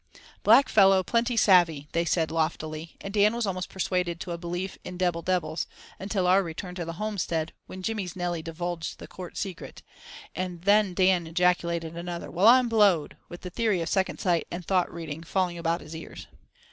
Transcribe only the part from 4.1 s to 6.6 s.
to a belief in debbel debbels, until our